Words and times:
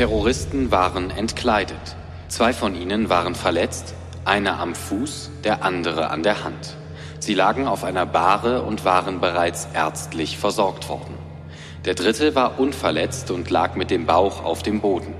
Terroristen 0.00 0.70
waren 0.70 1.10
entkleidet. 1.10 1.94
Zwei 2.28 2.54
von 2.54 2.74
ihnen 2.74 3.10
waren 3.10 3.34
verletzt, 3.34 3.92
einer 4.24 4.58
am 4.58 4.74
Fuß, 4.74 5.30
der 5.44 5.62
andere 5.62 6.08
an 6.08 6.22
der 6.22 6.42
Hand. 6.42 6.74
Sie 7.18 7.34
lagen 7.34 7.68
auf 7.68 7.84
einer 7.84 8.06
Bahre 8.06 8.62
und 8.62 8.86
waren 8.86 9.20
bereits 9.20 9.68
ärztlich 9.74 10.38
versorgt 10.38 10.88
worden. 10.88 11.18
Der 11.84 11.92
dritte 11.92 12.34
war 12.34 12.58
unverletzt 12.58 13.30
und 13.30 13.50
lag 13.50 13.74
mit 13.74 13.90
dem 13.90 14.06
Bauch 14.06 14.42
auf 14.42 14.62
dem 14.62 14.80
Boden. 14.80 15.14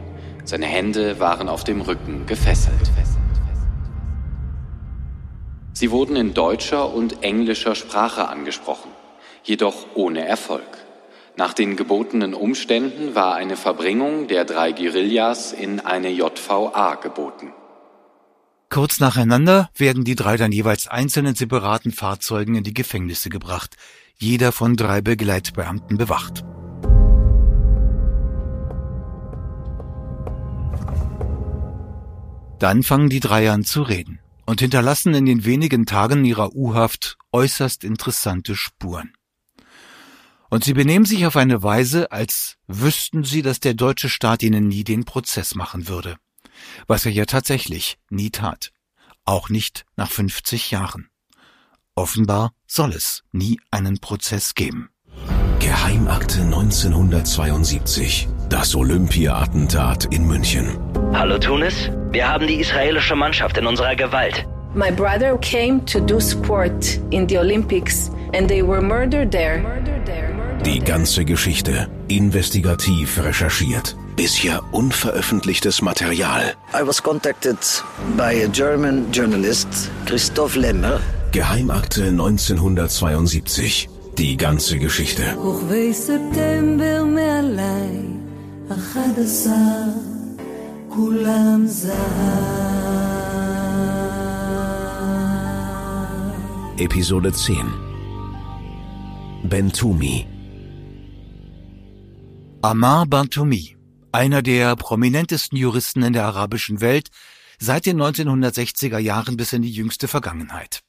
Seine 0.44 0.64
Hände 0.64 1.20
waren 1.20 1.50
auf 1.50 1.62
dem 1.62 1.82
Rücken 1.82 2.24
gefesselt. 2.24 2.90
Sie 5.74 5.90
wurden 5.90 6.16
in 6.16 6.32
deutscher 6.32 6.90
und 6.94 7.22
englischer 7.22 7.74
Sprache 7.74 8.28
angesprochen, 8.28 8.90
jedoch 9.44 9.74
ohne 9.94 10.26
Erfolg. 10.26 10.89
Nach 11.36 11.54
den 11.54 11.76
gebotenen 11.76 12.34
Umständen 12.34 13.14
war 13.14 13.34
eine 13.34 13.56
Verbringung 13.56 14.28
der 14.28 14.44
drei 14.44 14.72
Guerillas 14.72 15.52
in 15.52 15.80
eine 15.80 16.10
JVA 16.10 16.96
geboten. 16.96 17.52
Kurz 18.68 19.00
nacheinander 19.00 19.68
werden 19.76 20.04
die 20.04 20.14
drei 20.14 20.36
dann 20.36 20.52
jeweils 20.52 20.86
einzelnen 20.86 21.34
separaten 21.34 21.92
Fahrzeugen 21.92 22.54
in 22.54 22.62
die 22.62 22.74
Gefängnisse 22.74 23.28
gebracht, 23.28 23.76
jeder 24.16 24.52
von 24.52 24.76
drei 24.76 25.00
Begleitbeamten 25.00 25.96
bewacht. 25.96 26.44
Dann 32.60 32.82
fangen 32.82 33.08
die 33.08 33.20
drei 33.20 33.50
an 33.50 33.64
zu 33.64 33.82
reden 33.82 34.20
und 34.46 34.60
hinterlassen 34.60 35.14
in 35.14 35.26
den 35.26 35.44
wenigen 35.44 35.86
Tagen 35.86 36.24
ihrer 36.24 36.54
U-Haft 36.54 37.16
äußerst 37.32 37.84
interessante 37.84 38.54
Spuren. 38.54 39.14
Und 40.50 40.64
sie 40.64 40.74
benehmen 40.74 41.04
sich 41.06 41.26
auf 41.26 41.36
eine 41.36 41.62
Weise, 41.62 42.10
als 42.10 42.56
wüssten 42.66 43.22
sie, 43.22 43.42
dass 43.42 43.60
der 43.60 43.74
deutsche 43.74 44.08
Staat 44.08 44.42
ihnen 44.42 44.66
nie 44.66 44.82
den 44.82 45.04
Prozess 45.04 45.54
machen 45.54 45.86
würde. 45.86 46.16
Was 46.88 47.06
er 47.06 47.12
ja 47.12 47.24
tatsächlich 47.24 47.98
nie 48.10 48.30
tat. 48.30 48.72
Auch 49.24 49.48
nicht 49.48 49.86
nach 49.96 50.10
50 50.10 50.72
Jahren. 50.72 51.08
Offenbar 51.94 52.52
soll 52.66 52.92
es 52.92 53.22
nie 53.30 53.60
einen 53.70 53.98
Prozess 54.00 54.54
geben. 54.54 54.90
Geheimakte 55.60 56.40
1972. 56.40 58.28
Das 58.48 58.74
Olympia-Attentat 58.74 60.06
in 60.06 60.26
München. 60.26 60.78
Hallo 61.12 61.38
Tunis, 61.38 61.90
wir 62.10 62.28
haben 62.28 62.46
die 62.48 62.60
israelische 62.60 63.14
Mannschaft 63.14 63.56
in 63.58 63.66
unserer 63.66 63.94
Gewalt. 63.94 64.46
My 64.74 64.90
brother 64.92 65.36
came 65.38 65.84
to 65.86 66.00
do 66.00 66.20
sport 66.20 67.00
in 67.10 67.26
the 67.26 67.38
Olympics 67.38 68.10
and 68.32 68.48
they 68.48 68.62
were 68.62 68.80
murdered 68.80 69.32
there. 69.32 69.62
Die 70.64 70.78
ganze 70.78 71.24
Geschichte 71.24 71.88
investigativ 72.08 73.18
recherchiert. 73.18 73.96
Bisher 74.14 74.62
unveröffentlichtes 74.72 75.82
Material. 75.82 76.54
I 76.72 76.82
was 76.86 77.02
contacted 77.02 77.58
by 78.16 78.44
a 78.44 78.48
German 78.48 79.10
journalist, 79.10 79.90
Christoph 80.06 80.54
Lemmer. 80.54 81.00
Geheimakte 81.32 82.04
1972. 82.08 83.88
Die 84.18 84.36
ganze 84.36 84.78
Geschichte. 84.78 85.22
Episode 96.80 97.30
10 97.30 97.74
Bentumi 99.42 100.26
Amar 102.62 103.04
Bantumi, 103.04 103.76
einer 104.12 104.40
der 104.40 104.76
prominentesten 104.76 105.58
Juristen 105.58 106.02
in 106.02 106.14
der 106.14 106.24
arabischen 106.24 106.80
Welt, 106.80 107.10
seit 107.58 107.84
den 107.84 108.00
1960er 108.00 108.96
Jahren 108.96 109.36
bis 109.36 109.52
in 109.52 109.60
die 109.60 109.70
jüngste 109.70 110.08
Vergangenheit. 110.08 110.80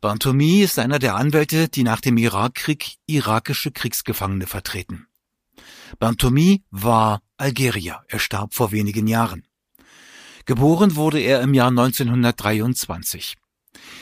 Bantumi 0.00 0.62
ist 0.62 0.80
einer 0.80 0.98
der 0.98 1.14
Anwälte, 1.14 1.68
die 1.68 1.84
nach 1.84 2.00
dem 2.00 2.16
Irakkrieg 2.16 2.96
irakische 3.06 3.70
Kriegsgefangene 3.70 4.48
vertreten. 4.48 5.06
Bantumi 6.00 6.64
war 6.72 7.22
Algerier, 7.36 8.00
er 8.08 8.18
starb 8.18 8.52
vor 8.52 8.72
wenigen 8.72 9.06
Jahren. 9.06 9.46
Geboren 10.44 10.96
wurde 10.96 11.20
er 11.20 11.40
im 11.42 11.54
Jahr 11.54 11.68
1923. 11.68 13.36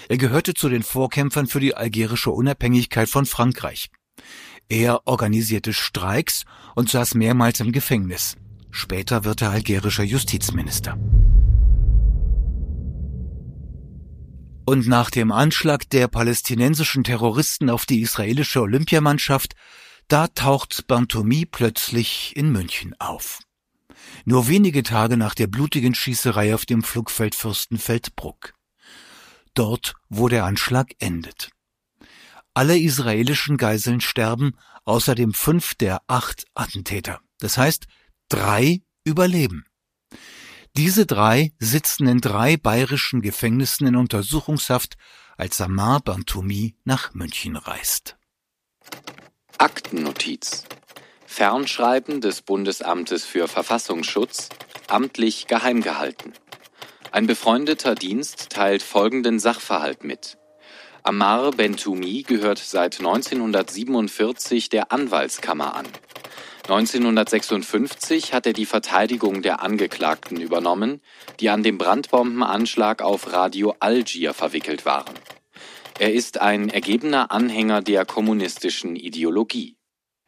Er 0.08 0.18
gehörte 0.18 0.54
zu 0.54 0.68
den 0.68 0.82
Vorkämpfern 0.82 1.46
für 1.46 1.60
die 1.60 1.74
algerische 1.74 2.30
Unabhängigkeit 2.30 3.08
von 3.08 3.26
Frankreich. 3.26 3.90
Er 4.68 5.06
organisierte 5.06 5.72
Streiks 5.72 6.44
und 6.74 6.90
saß 6.90 7.14
mehrmals 7.14 7.60
im 7.60 7.72
Gefängnis. 7.72 8.36
Später 8.70 9.24
wird 9.24 9.42
er 9.42 9.50
algerischer 9.50 10.02
Justizminister. 10.02 10.98
Und 14.68 14.88
nach 14.88 15.10
dem 15.10 15.30
Anschlag 15.30 15.88
der 15.90 16.08
palästinensischen 16.08 17.04
Terroristen 17.04 17.70
auf 17.70 17.86
die 17.86 18.00
israelische 18.00 18.60
Olympiamannschaft, 18.60 19.54
da 20.08 20.26
taucht 20.26 20.88
Bantoumi 20.88 21.46
plötzlich 21.46 22.36
in 22.36 22.50
München 22.50 22.94
auf. 22.98 23.38
Nur 24.24 24.48
wenige 24.48 24.82
Tage 24.82 25.16
nach 25.16 25.34
der 25.34 25.46
blutigen 25.46 25.94
Schießerei 25.94 26.52
auf 26.52 26.66
dem 26.66 26.82
Flugfeld 26.82 27.36
Fürstenfeldbruck. 27.36 28.55
Dort, 29.56 29.94
wo 30.10 30.28
der 30.28 30.44
Anschlag 30.44 30.92
endet. 30.98 31.50
Alle 32.52 32.78
israelischen 32.78 33.56
Geiseln 33.56 34.00
sterben, 34.00 34.56
außerdem 34.84 35.32
fünf 35.32 35.74
der 35.74 36.02
acht 36.06 36.44
Attentäter. 36.54 37.20
Das 37.38 37.56
heißt, 37.56 37.86
drei 38.28 38.82
überleben. 39.04 39.64
Diese 40.76 41.06
drei 41.06 41.52
sitzen 41.58 42.06
in 42.06 42.20
drei 42.20 42.58
bayerischen 42.58 43.22
Gefängnissen 43.22 43.86
in 43.86 43.96
Untersuchungshaft, 43.96 44.96
als 45.38 45.56
Samar 45.56 46.00
Bantoumi 46.00 46.76
nach 46.84 47.14
München 47.14 47.56
reist. 47.56 48.18
Aktennotiz. 49.56 50.64
Fernschreiben 51.24 52.20
des 52.20 52.42
Bundesamtes 52.42 53.24
für 53.24 53.48
Verfassungsschutz, 53.48 54.50
amtlich 54.88 55.46
geheim 55.46 55.80
gehalten. 55.80 56.34
Ein 57.16 57.26
befreundeter 57.26 57.94
Dienst 57.94 58.50
teilt 58.50 58.82
folgenden 58.82 59.38
Sachverhalt 59.38 60.04
mit. 60.04 60.36
Ammar 61.02 61.50
Bentoumi 61.50 62.24
gehört 62.24 62.58
seit 62.58 62.98
1947 62.98 64.68
der 64.68 64.92
Anwaltskammer 64.92 65.76
an. 65.76 65.86
1956 66.64 68.34
hat 68.34 68.44
er 68.44 68.52
die 68.52 68.66
Verteidigung 68.66 69.40
der 69.40 69.62
Angeklagten 69.62 70.38
übernommen, 70.38 71.00
die 71.40 71.48
an 71.48 71.62
dem 71.62 71.78
Brandbombenanschlag 71.78 73.00
auf 73.00 73.32
Radio 73.32 73.74
Algier 73.80 74.34
verwickelt 74.34 74.84
waren. 74.84 75.14
Er 75.98 76.12
ist 76.12 76.42
ein 76.42 76.68
ergebener 76.68 77.30
Anhänger 77.30 77.80
der 77.80 78.04
kommunistischen 78.04 78.94
Ideologie. 78.94 79.78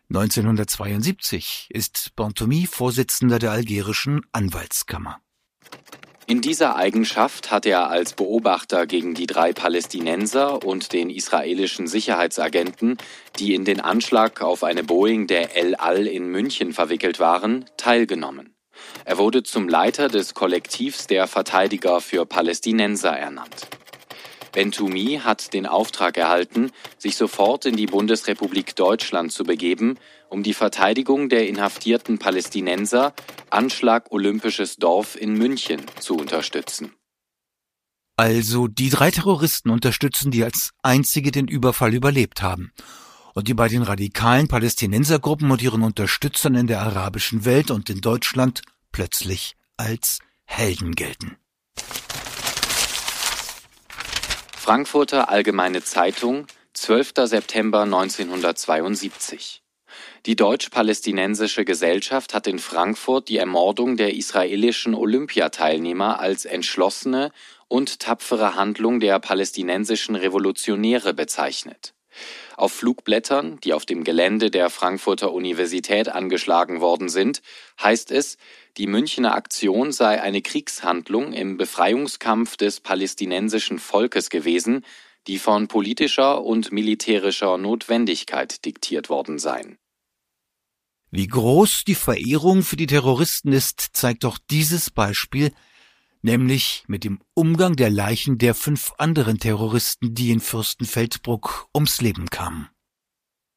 1972 0.09 1.66
ist 1.69 2.16
Bentoumi 2.16 2.66
Vorsitzender 2.66 3.38
der 3.38 3.50
algerischen 3.50 4.22
Anwaltskammer. 4.32 5.21
In 6.31 6.43
dieser 6.43 6.77
Eigenschaft 6.77 7.50
hat 7.50 7.65
er 7.65 7.89
als 7.89 8.12
Beobachter 8.12 8.87
gegen 8.87 9.15
die 9.15 9.27
drei 9.27 9.55
Palästinenser 9.55 10.62
und 10.62 10.93
den 10.93 11.09
israelischen 11.09 11.87
Sicherheitsagenten, 11.87 12.99
die 13.39 13.55
in 13.55 13.65
den 13.65 13.81
Anschlag 13.81 14.43
auf 14.43 14.62
eine 14.62 14.84
Boeing 14.84 15.27
der 15.27 15.56
El 15.56 15.75
Al 15.77 16.07
in 16.07 16.28
München 16.28 16.75
verwickelt 16.75 17.19
waren, 17.19 17.65
teilgenommen. 17.78 18.54
Er 19.07 19.16
wurde 19.16 19.42
zum 19.42 19.71
Leiter 19.71 20.09
des 20.09 20.34
Kollektivs 20.34 21.07
der 21.07 21.28
Verteidiger 21.28 22.03
für 22.03 22.27
Palästinenser 22.27 23.16
ernannt. 23.16 23.78
Bentoumi 24.53 25.21
hat 25.22 25.53
den 25.53 25.66
Auftrag 25.66 26.16
erhalten, 26.16 26.71
sich 26.97 27.16
sofort 27.16 27.66
in 27.66 27.77
die 27.77 27.86
Bundesrepublik 27.86 28.77
Deutschland 28.77 29.33
zu 29.33 29.45
begeben, 29.45 29.98
um 30.28 30.42
die 30.42 30.54
Verteidigung 30.54 31.28
der 31.28 31.48
inhaftierten 31.48 32.18
Palästinenser 32.18 33.15
Anschlag 33.50 34.10
Olympisches 34.10 34.77
Dorf 34.77 35.16
in 35.16 35.34
München 35.34 35.83
zu 36.00 36.16
unterstützen. 36.16 36.92
Also 38.16 38.66
die 38.66 38.91
drei 38.91 39.12
Terroristen 39.12 39.71
unterstützen, 39.71 40.33
die 40.33 40.42
als 40.42 40.71
einzige 40.83 41.30
den 41.30 41.47
Überfall 41.47 41.95
überlebt 41.95 42.42
haben 42.42 42.72
und 43.34 43.47
die 43.47 43.54
bei 43.54 43.68
den 43.68 43.83
radikalen 43.83 44.48
Palästinensergruppen 44.48 45.50
und 45.53 45.62
ihren 45.62 45.83
Unterstützern 45.83 46.56
in 46.56 46.66
der 46.66 46.80
arabischen 46.80 47.45
Welt 47.45 47.71
und 47.71 47.89
in 47.89 48.00
Deutschland 48.00 48.62
plötzlich 48.91 49.54
als 49.77 50.18
Helden 50.45 50.97
gelten. 50.97 51.36
Frankfurter 54.68 55.30
Allgemeine 55.30 55.82
Zeitung, 55.82 56.47
12. 56.74 57.12
September 57.24 57.84
1972. 57.84 59.62
Die 60.26 60.36
deutsch-palästinensische 60.36 61.65
Gesellschaft 61.65 62.34
hat 62.34 62.47
in 62.47 62.59
Frankfurt 62.59 63.30
die 63.30 63.38
Ermordung 63.38 63.97
der 63.97 64.12
israelischen 64.12 64.94
Olympiateilnehmer 64.94 66.20
als 66.20 66.44
entschlossene 66.44 67.32
und 67.68 68.00
tapfere 68.00 68.56
Handlung 68.56 69.00
der 69.00 69.18
palästinensischen 69.20 70.16
Revolutionäre 70.16 71.14
bezeichnet. 71.14 71.94
Auf 72.59 72.72
Flugblättern, 72.72 73.60
die 73.60 73.72
auf 73.72 73.87
dem 73.87 74.03
Gelände 74.03 74.51
der 74.51 74.69
Frankfurter 74.69 75.33
Universität 75.33 76.09
angeschlagen 76.09 76.81
worden 76.81 77.09
sind, 77.09 77.41
heißt 77.81 78.10
es, 78.10 78.37
die 78.77 78.89
Münchner 78.89 79.37
Aktion 79.37 79.93
sei 79.93 80.21
eine 80.21 80.43
Kriegshandlung 80.43 81.33
im 81.33 81.57
Befreiungskampf 81.57 82.57
des 82.57 82.81
palästinensischen 82.81 83.78
Volkes 83.78 84.28
gewesen, 84.28 84.84
die 85.28 85.39
von 85.39 85.69
politischer 85.69 86.43
und 86.43 86.72
militärischer 86.72 87.59
Notwendigkeit 87.59 88.65
diktiert 88.65 89.09
worden 89.09 89.39
seien. 89.39 89.78
Wie 91.13 91.28
groß 91.28 91.84
die 91.87 91.95
Verehrung 91.95 92.65
für 92.65 92.77
die 92.77 92.89
Terroristen 92.89 93.53
ist, 93.53 93.91
zeigt 93.93 94.25
auch 94.25 94.39
dieses 94.51 94.91
Beispiel, 94.91 95.53
nämlich 96.22 96.84
mit 96.86 97.04
dem 97.04 97.20
Umgang 97.34 97.76
der 97.76 97.91
Leichen 97.91 98.38
der 98.38 98.54
fünf 98.54 98.92
anderen 98.98 99.38
Terroristen, 99.38 100.15
die 100.15 100.30
in 100.30 100.41
Fürstenfeldbruck 100.41 101.68
ums 101.74 102.00
Leben 102.00 102.30
kamen. 102.30 102.68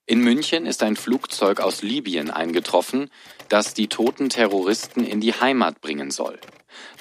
In 0.07 0.21
München 0.21 0.65
ist 0.65 0.83
ein 0.83 0.97
Flugzeug 0.97 1.61
aus 1.61 1.83
Libyen 1.83 2.31
eingetroffen, 2.31 3.09
das 3.49 3.73
die 3.73 3.87
toten 3.87 4.29
Terroristen 4.29 5.05
in 5.05 5.21
die 5.21 5.33
Heimat 5.33 5.79
bringen 5.79 6.11
soll. 6.11 6.39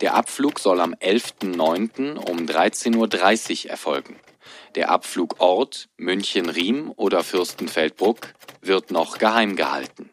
Der 0.00 0.14
Abflug 0.14 0.60
soll 0.60 0.80
am 0.80 0.94
11.09. 0.94 2.16
um 2.16 2.38
13.30 2.38 3.64
Uhr 3.64 3.70
erfolgen. 3.70 4.16
Der 4.74 4.90
Abflugort 4.90 5.88
München-Riem 5.96 6.92
oder 6.94 7.24
Fürstenfeldbruck 7.24 8.34
wird 8.60 8.90
noch 8.90 9.18
geheim 9.18 9.56
gehalten. 9.56 10.10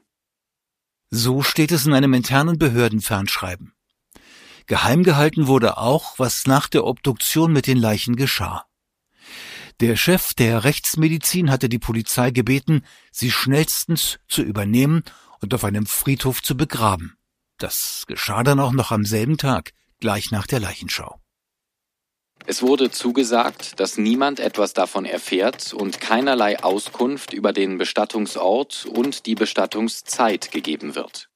So 1.09 1.41
steht 1.41 1.71
es 1.71 1.85
in 1.85 1.93
einem 1.93 2.13
internen 2.13 2.57
Behördenfernschreiben. 2.57 3.76
Geheim 4.67 5.03
gehalten 5.03 5.47
wurde 5.47 5.77
auch, 5.77 6.19
was 6.19 6.45
nach 6.45 6.67
der 6.67 6.85
Obduktion 6.85 7.53
mit 7.53 7.67
den 7.67 7.77
Leichen 7.77 8.17
geschah. 8.17 8.65
Der 9.79 9.95
Chef 9.95 10.33
der 10.33 10.63
Rechtsmedizin 10.63 11.49
hatte 11.49 11.69
die 11.69 11.79
Polizei 11.79 12.31
gebeten, 12.31 12.83
sie 13.11 13.31
schnellstens 13.31 14.19
zu 14.27 14.41
übernehmen 14.41 15.03
und 15.39 15.53
auf 15.53 15.63
einem 15.63 15.85
Friedhof 15.85 16.43
zu 16.43 16.57
begraben. 16.57 17.17
Das 17.57 18.03
geschah 18.07 18.43
dann 18.43 18.59
auch 18.59 18.73
noch 18.73 18.91
am 18.91 19.05
selben 19.05 19.37
Tag, 19.37 19.71
gleich 19.99 20.31
nach 20.31 20.47
der 20.47 20.59
Leichenschau. 20.59 21.19
Es 22.45 22.61
wurde 22.61 22.91
zugesagt, 22.91 23.79
dass 23.79 23.97
niemand 23.97 24.39
etwas 24.39 24.73
davon 24.73 25.05
erfährt 25.05 25.73
und 25.73 26.01
keinerlei 26.01 26.61
Auskunft 26.63 27.33
über 27.33 27.53
den 27.53 27.77
Bestattungsort 27.77 28.85
und 28.85 29.25
die 29.25 29.35
Bestattungszeit 29.35 30.51
gegeben 30.51 30.95
wird. 30.95 31.29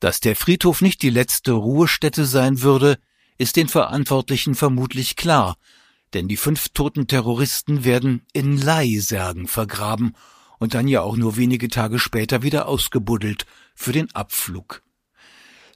Dass 0.00 0.20
der 0.20 0.36
Friedhof 0.36 0.82
nicht 0.82 1.02
die 1.02 1.10
letzte 1.10 1.52
Ruhestätte 1.52 2.26
sein 2.26 2.60
würde, 2.62 2.98
ist 3.38 3.56
den 3.56 3.68
Verantwortlichen 3.68 4.54
vermutlich 4.54 5.16
klar, 5.16 5.56
denn 6.14 6.28
die 6.28 6.36
fünf 6.36 6.68
toten 6.70 7.06
Terroristen 7.06 7.84
werden 7.84 8.22
in 8.32 8.56
Leihsärgen 8.56 9.48
vergraben 9.48 10.14
und 10.58 10.74
dann 10.74 10.88
ja 10.88 11.00
auch 11.02 11.16
nur 11.16 11.36
wenige 11.36 11.68
Tage 11.68 11.98
später 11.98 12.42
wieder 12.42 12.68
ausgebuddelt 12.68 13.46
für 13.74 13.92
den 13.92 14.14
Abflug. 14.14 14.82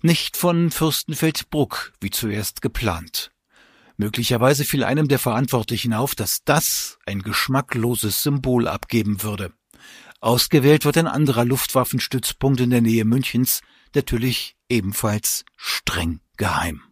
Nicht 0.03 0.37
von 0.37 0.71
Fürstenfeldbruck, 0.71 1.93
wie 2.01 2.11
zuerst 2.11 2.63
geplant. 2.63 3.33
Möglicherweise 3.99 4.65
fiel 4.65 4.83
einem 4.83 5.09
der 5.09 5.19
Verantwortlichen 5.19 5.93
auf, 5.93 6.15
dass 6.15 6.43
das 6.45 6.99
ein 7.05 7.21
geschmackloses 7.21 8.23
Symbol 8.23 8.67
abgeben 8.67 9.23
würde. 9.23 9.53
Ausgewählt 10.21 10.85
wird 10.85 10.99
ein 10.99 11.07
anderer 11.07 11.47
Luftwaffenstützpunkt 11.47 12.61
in 12.61 12.71
der 12.71 12.83
Nähe 12.83 13.07
Münchens, 13.07 13.63
natürlich 13.95 14.55
ebenfalls 14.69 15.47
streng 15.57 16.21
geheim. 16.37 16.83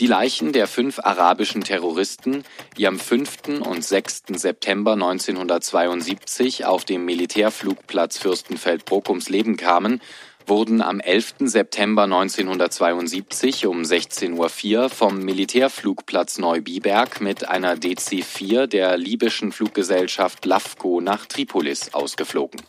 Die 0.00 0.08
Leichen 0.08 0.52
der 0.52 0.66
fünf 0.66 0.98
arabischen 0.98 1.62
Terroristen, 1.62 2.42
die 2.76 2.88
am 2.88 2.98
5. 2.98 3.60
und 3.64 3.84
6. 3.84 4.24
September 4.34 4.94
1972 4.94 6.64
auf 6.64 6.84
dem 6.84 7.04
Militärflugplatz 7.04 8.18
Fürstenfeldbruck 8.18 9.08
ums 9.08 9.28
Leben 9.28 9.56
kamen, 9.56 10.00
wurden 10.48 10.82
am 10.82 11.00
11. 11.00 11.34
September 11.40 12.04
1972 12.04 13.66
um 13.66 13.82
16.04 13.82 14.76
Uhr 14.76 14.90
vom 14.90 15.18
Militärflugplatz 15.18 16.38
Neubiberg 16.38 17.20
mit 17.20 17.48
einer 17.48 17.74
DC-4 17.74 18.66
der 18.66 18.96
libyschen 18.96 19.52
Fluggesellschaft 19.52 20.44
LAFCO 20.44 21.00
nach 21.00 21.26
Tripolis 21.26 21.94
ausgeflogen. 21.94 22.60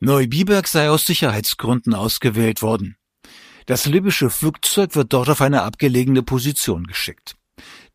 Neubiberg 0.00 0.68
sei 0.68 0.90
aus 0.90 1.06
Sicherheitsgründen 1.06 1.94
ausgewählt 1.94 2.62
worden. 2.62 2.96
Das 3.66 3.86
libysche 3.86 4.30
Flugzeug 4.30 4.94
wird 4.94 5.12
dort 5.12 5.28
auf 5.28 5.40
eine 5.40 5.62
abgelegene 5.62 6.22
Position 6.22 6.86
geschickt. 6.86 7.36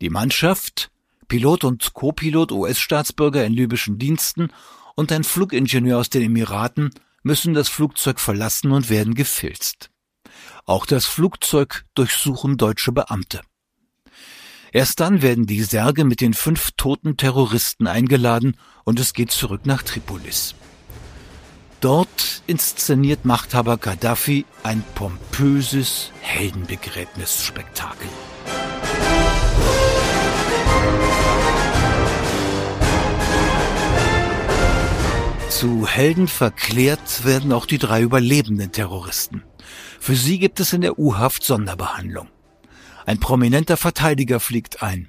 Die 0.02 0.10
Mannschaft, 0.10 0.92
Pilot 1.28 1.64
und 1.64 1.94
Co-Pilot 1.94 2.52
US-Staatsbürger 2.52 3.46
in 3.46 3.54
libyschen 3.54 3.98
Diensten 3.98 4.50
und 4.96 5.12
ein 5.12 5.24
Flugingenieur 5.24 5.98
aus 6.00 6.10
den 6.10 6.24
Emiraten 6.24 6.92
müssen 7.24 7.54
das 7.54 7.70
Flugzeug 7.70 8.20
verlassen 8.20 8.72
und 8.72 8.90
werden 8.90 9.16
gefilzt. 9.16 9.90
Auch 10.66 10.86
das 10.86 11.06
Flugzeug 11.06 11.86
durchsuchen 11.96 12.58
deutsche 12.58 12.92
Beamte. 12.92 13.42
Erst 14.72 15.00
dann 15.00 15.22
werden 15.22 15.46
die 15.46 15.64
Särge 15.64 16.04
mit 16.04 16.20
den 16.20 16.34
fünf 16.34 16.72
toten 16.78 17.16
Terroristen 17.16 17.86
eingeladen 17.88 18.58
und 18.84 19.00
es 19.00 19.14
geht 19.14 19.32
zurück 19.32 19.66
nach 19.66 19.84
Tripolis. 19.84 20.56
Dort 21.80 22.42
inszeniert 22.48 23.26
Machthaber 23.26 23.78
Gaddafi 23.78 24.46
ein 24.64 24.84
pompöses 24.96 26.12
Heldenbegräbnisspektakel. 26.22 28.08
Zu 35.64 35.88
Helden 35.88 36.28
verklärt 36.28 37.24
werden 37.24 37.54
auch 37.54 37.66
die 37.66 37.78
drei 37.78 38.02
überlebenden 38.02 38.74
Terroristen. 38.74 39.46
Für 39.98 40.14
sie 40.14 40.38
gibt 40.38 40.60
es 40.60 40.74
in 40.74 40.82
der 40.82 41.00
U-Haft 41.00 41.42
Sonderbehandlung. 41.42 42.28
Ein 43.06 43.22
prominenter 43.22 43.78
Verteidiger 43.78 44.42
fliegt 44.42 44.84
ein. 44.84 45.08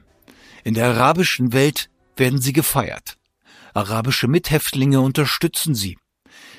In 0.62 0.75
der 0.75 0.87
arabischen 0.87 1.53
Welt 1.53 1.91
werden 2.17 2.41
sie 2.41 2.53
gefeiert. 2.53 3.19
Arabische 3.73 4.29
Mithäftlinge 4.29 5.01
unterstützen 5.01 5.75
sie. 5.75 5.99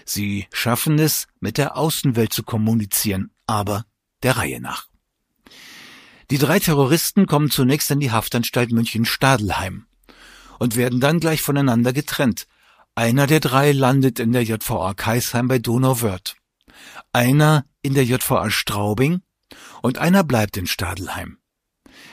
Sie 0.04 0.46
schaffen 0.52 1.00
es, 1.00 1.28
mit 1.40 1.58
der 1.58 1.78
Außenwelt 1.78 2.34
zu 2.34 2.44
kommunizieren, 2.44 3.32
aber 3.48 3.86
der 4.24 4.36
Reihe 4.36 4.60
nach. 4.60 4.90
Die 6.32 6.38
drei 6.38 6.60
Terroristen 6.60 7.28
kommen 7.28 7.50
zunächst 7.50 7.90
in 7.92 8.02
die 8.02 8.12
Haftanstalt 8.12 8.74
München-Stadelheim 8.74 9.86
und 10.60 10.76
werden 10.76 11.00
dann 11.00 11.22
gleich 11.22 11.42
voneinander 11.42 11.94
getrennt. 11.94 12.46
Einer 12.98 13.28
der 13.28 13.42
drei 13.42 13.74
landet 13.74 14.22
in 14.22 14.32
der 14.32 14.44
JVA 14.44 14.94
Kaisheim 14.94 15.50
bei 15.50 15.60
Donauwörth, 15.60 16.38
einer 17.12 17.66
in 17.82 17.94
der 17.94 18.06
JVA 18.06 18.50
Straubing 18.50 19.22
und 19.82 19.98
einer 19.98 20.24
bleibt 20.24 20.56
in 20.56 20.66
Stadelheim. 20.66 21.38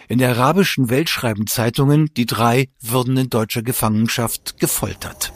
In 0.08 0.18
der 0.18 0.30
arabischen 0.30 0.90
Welt 0.90 1.08
schreiben 1.08 1.46
Zeitungen, 1.46 2.12
die 2.14 2.26
drei 2.26 2.68
würden 2.80 3.16
in 3.16 3.30
deutscher 3.30 3.62
Gefangenschaft 3.62 4.58
gefoltert. 4.58 5.32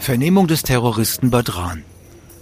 Vernehmung 0.00 0.48
des 0.48 0.64
Terroristen 0.64 1.30
Badran. 1.30 1.84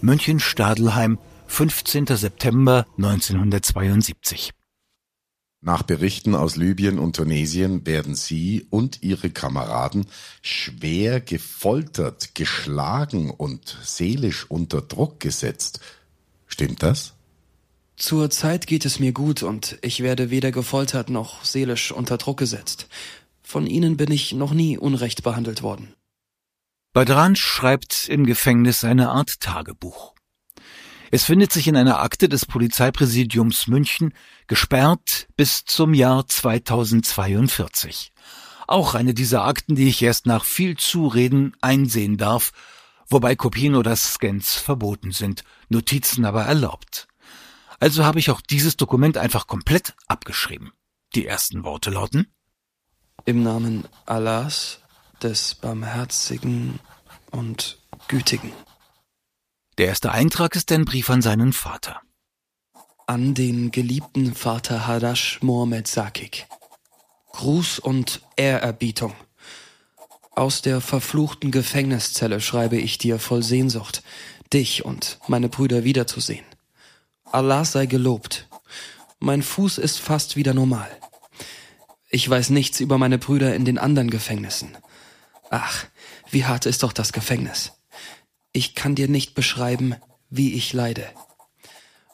München-Stadelheim, 0.01 1.19
15. 1.47 2.07
September 2.07 2.87
1972. 2.97 4.55
Nach 5.63 5.83
Berichten 5.83 6.35
aus 6.35 6.57
Libyen 6.57 6.99
und 6.99 7.17
Tunesien 7.17 7.85
werden 7.87 8.15
Sie 8.15 8.67
und 8.71 9.03
Ihre 9.03 9.29
Kameraden 9.29 10.07
schwer 10.41 11.21
gefoltert, 11.21 12.35
geschlagen 12.35 13.31
und 13.31 13.77
seelisch 13.83 14.51
unter 14.51 14.81
Druck 14.81 15.21
gesetzt. 15.21 15.81
Stimmt 16.47 16.83
das? 16.83 17.13
Zurzeit 17.97 18.67
geht 18.67 18.87
es 18.87 18.99
mir 18.99 19.13
gut 19.13 19.43
und 19.43 19.77
ich 19.83 20.03
werde 20.03 20.31
weder 20.31 20.51
gefoltert 20.51 21.11
noch 21.11 21.45
seelisch 21.45 21.93
unter 21.93 22.17
Druck 22.17 22.39
gesetzt. 22.39 22.89
Von 23.43 23.67
Ihnen 23.67 23.99
bin 23.99 24.11
ich 24.11 24.33
noch 24.33 24.53
nie 24.53 24.79
unrecht 24.79 25.23
behandelt 25.23 25.63
worden. 25.63 25.93
Badran 26.95 27.37
schreibt 27.37 28.09
im 28.09 28.25
Gefängnis 28.25 28.83
eine 28.83 29.11
Art 29.11 29.41
Tagebuch. 29.41 30.15
Es 31.13 31.25
findet 31.25 31.53
sich 31.53 31.67
in 31.67 31.77
einer 31.77 31.99
Akte 31.99 32.29
des 32.29 32.47
Polizeipräsidiums 32.47 33.67
München, 33.67 34.15
gesperrt 34.47 35.27
bis 35.37 35.65
zum 35.65 35.93
Jahr 35.93 36.29
2042. 36.29 38.13
Auch 38.69 38.95
eine 38.95 39.13
dieser 39.13 39.45
Akten, 39.45 39.75
die 39.75 39.89
ich 39.89 40.01
erst 40.03 40.27
nach 40.27 40.45
viel 40.45 40.77
Zureden 40.77 41.57
einsehen 41.61 42.17
darf, 42.17 42.53
wobei 43.09 43.35
Kopien 43.35 43.75
oder 43.75 43.97
Scans 43.97 44.55
verboten 44.55 45.11
sind, 45.11 45.43
Notizen 45.69 46.25
aber 46.25 46.45
erlaubt. 46.45 47.09
Also 47.81 48.05
habe 48.05 48.21
ich 48.21 48.31
auch 48.31 48.41
dieses 48.41 48.77
Dokument 48.77 49.19
einfach 49.19 49.49
komplett 49.49 49.95
abgeschrieben. 50.07 50.71
Die 51.17 51.27
ersten 51.27 51.65
Worte 51.65 51.91
lauten 51.91 52.33
Im 53.25 53.43
Namen 53.43 53.85
Allahs, 54.07 54.79
des 55.21 55.57
Barmherzigen 55.57 56.79
und 57.33 57.79
Gütigen. 58.07 58.53
Der 59.81 59.89
erste 59.89 60.13
Eintrag 60.13 60.57
ist 60.57 60.71
ein 60.73 60.85
Brief 60.85 61.09
an 61.09 61.23
seinen 61.23 61.55
Vater. 61.55 62.03
an 63.07 63.33
den 63.33 63.71
geliebten 63.71 64.35
Vater 64.35 64.87
Hadash 64.87 65.39
Mohammed 65.41 65.89
Sakik. 65.89 66.47
Gruß 67.33 67.79
und 67.79 68.21
Ehrerbietung. 68.37 69.15
Aus 70.33 70.61
der 70.61 70.83
verfluchten 70.83 71.51
Gefängniszelle 71.51 72.43
schreibe 72.43 72.77
ich 72.77 72.99
dir 72.99 73.19
voll 73.19 73.43
Sehnsucht, 73.43 74.03
dich 74.53 74.85
und 74.85 75.19
meine 75.29 75.49
Brüder 75.49 75.83
wiederzusehen. 75.83 76.45
Allah 77.25 77.65
sei 77.65 77.87
gelobt. 77.87 78.49
Mein 79.19 79.43
Fuß 79.43 79.79
ist 79.79 79.99
fast 79.99 80.37
wieder 80.37 80.53
normal. 80.53 80.91
Ich 82.11 82.29
weiß 82.29 82.51
nichts 82.51 82.81
über 82.81 82.99
meine 82.99 83.17
Brüder 83.17 83.55
in 83.55 83.65
den 83.65 83.79
anderen 83.79 84.11
Gefängnissen. 84.11 84.77
Ach, 85.49 85.87
wie 86.31 86.45
hart 86.45 86.67
ist 86.67 86.83
doch 86.83 86.93
das 86.93 87.15
Gefängnis. 87.15 87.73
Ich 88.53 88.75
kann 88.75 88.95
dir 88.95 89.09
nicht 89.09 89.35
beschreiben, 89.35 89.95
wie 90.29 90.55
ich 90.55 90.73
leide. 90.73 91.09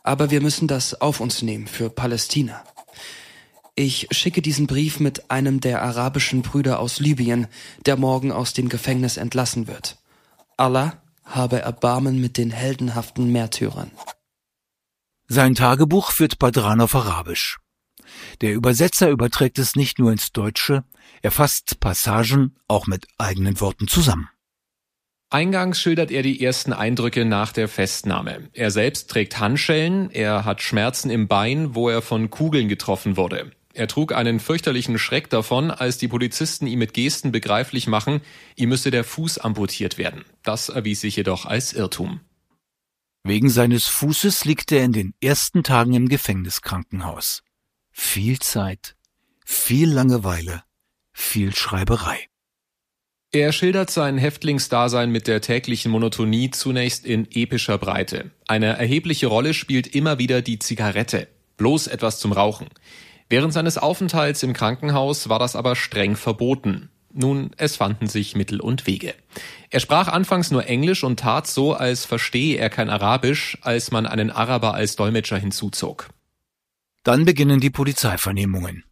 Aber 0.03 0.31
wir 0.31 0.41
müssen 0.41 0.69
das 0.69 1.01
auf 1.01 1.21
uns 1.21 1.43
nehmen 1.43 1.67
für 1.67 1.91
Palästina. 1.91 2.63
Ich 3.75 4.09
schicke 4.11 4.41
diesen 4.41 4.67
Brief 4.67 5.01
mit 5.01 5.31
einem 5.31 5.61
der 5.61 5.83
arabischen 5.83 6.43
Brüder 6.43 6.79
aus 6.79 6.99
Libyen, 6.99 7.47
der 7.85 7.97
morgen 7.97 8.33
aus 8.33 8.55
dem 8.55 8.69
Gefängnis 8.69 9.17
entlassen 9.19 9.67
wird. 9.67 9.99
Allah 10.57 11.03
habe 11.25 11.61
Erbarmen 11.61 12.21
mit 12.21 12.39
den 12.39 12.51
heldenhaften 12.51 13.31
Märtyrern. 13.33 13.91
Sein 15.29 15.55
Tagebuch 15.55 16.13
führt 16.13 16.39
Badran 16.39 16.81
auf 16.81 16.95
Arabisch. 16.95 17.59
Der 18.41 18.55
Übersetzer 18.55 19.11
überträgt 19.11 19.59
es 19.59 19.75
nicht 19.75 19.99
nur 19.99 20.13
ins 20.13 20.33
Deutsche, 20.33 20.85
er 21.23 21.31
fasst 21.31 21.81
Passagen 21.81 22.57
auch 22.69 22.87
mit 22.87 23.09
eigenen 23.19 23.61
Worten 23.61 23.89
zusammen. 23.89 24.29
Eingangs 25.29 25.81
schildert 25.81 26.13
er 26.13 26.23
die 26.23 26.43
ersten 26.43 26.73
Eindrücke 26.73 27.25
nach 27.25 27.53
der 27.53 27.69
Festnahme. 27.69 28.49
Er 28.53 28.71
selbst 28.71 29.11
trägt 29.11 29.41
Handschellen, 29.41 30.11
er 30.11 30.45
hat 30.45 30.63
Schmerzen 30.63 31.11
im 31.11 31.27
Bein, 31.27 31.75
wo 31.75 31.89
er 31.89 32.01
von 32.01 32.31
Kugeln 32.31 32.69
getroffen 32.69 33.17
wurde. 33.17 33.51
Er 33.75 33.89
trug 33.89 34.15
einen 34.15 34.41
fürchterlichen 34.41 34.99
Schreck 34.99 35.29
davon, 35.29 35.71
als 35.71 35.99
die 35.99 36.09
Polizisten 36.09 36.67
ihm 36.67 36.79
mit 36.79 36.95
Gesten 36.95 37.33
begreiflich 37.33 37.89
machen, 37.89 38.23
ihm 38.55 38.71
müsse 38.71 38.91
der 38.91 39.05
Fuß 39.05 39.39
amputiert 39.39 39.99
werden. 39.99 40.25
Das 40.45 40.69
erwies 40.69 41.01
sich 41.01 41.17
jedoch 41.17 41.45
als 41.45 41.73
Irrtum. 41.73 42.21
Wegen 43.25 43.51
seines 43.51 43.87
Fußes 43.89 44.45
liegt 44.45 44.71
er 44.71 44.85
in 44.85 44.93
den 44.93 45.13
ersten 45.21 45.65
Tagen 45.65 45.93
im 45.93 46.09
Gefängniskrankenhaus. 46.09 47.43
Viel 47.91 48.39
Zeit, 48.39 48.97
viel 49.45 49.91
Langeweile, 49.91 50.63
viel 51.13 51.55
Schreiberei. 51.55 52.29
Er 53.33 53.53
schildert 53.53 53.91
sein 53.91 54.19
Häftlingsdasein 54.19 55.11
mit 55.11 55.27
der 55.27 55.41
täglichen 55.41 55.91
Monotonie 55.91 56.51
zunächst 56.51 57.05
in 57.05 57.27
epischer 57.31 57.77
Breite. 57.77 58.31
Eine 58.47 58.79
erhebliche 58.79 59.27
Rolle 59.27 59.53
spielt 59.53 59.95
immer 59.95 60.19
wieder 60.19 60.43
die 60.43 60.59
Zigarette. 60.59 61.29
Bloß 61.57 61.89
etwas 61.89 62.19
zum 62.21 62.33
Rauchen. 62.33 62.69
Während 63.29 63.53
seines 63.53 63.79
Aufenthalts 63.79 64.43
im 64.43 64.53
Krankenhaus 64.53 65.29
war 65.29 65.39
das 65.39 65.57
aber 65.57 65.75
streng 65.75 66.17
verboten. 66.17 66.91
Nun, 67.13 67.51
es 67.57 67.77
fanden 67.77 68.09
sich 68.09 68.37
Mittel 68.37 68.61
und 68.61 68.87
Wege. 68.87 69.15
Er 69.71 69.81
sprach 69.81 70.09
anfangs 70.09 70.51
nur 70.51 70.67
Englisch 70.67 71.03
und 71.03 71.19
tat 71.19 71.47
so, 71.47 71.73
als 71.73 72.05
verstehe 72.05 72.59
er 72.59 72.71
kein 72.71 72.91
Arabisch, 72.91 73.59
als 73.63 73.91
man 73.91 74.07
einen 74.07 74.31
Araber 74.31 74.75
als 74.75 74.97
Dolmetscher 74.97 75.39
hinzuzog. 75.39 76.09
Dann 77.03 77.25
beginnen 77.25 77.59
die 77.59 77.71
Polizeivernehmungen. 77.71 78.85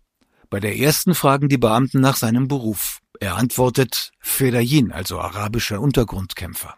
Bei 0.54 0.60
der 0.60 0.78
ersten 0.78 1.16
fragen 1.16 1.48
die 1.48 1.58
Beamten 1.58 2.00
nach 2.00 2.14
seinem 2.16 2.46
Beruf. 2.46 3.00
Er 3.18 3.34
antwortet 3.34 4.12
Fedayin, 4.20 4.92
also 4.92 5.18
arabischer 5.18 5.80
Untergrundkämpfer. 5.80 6.76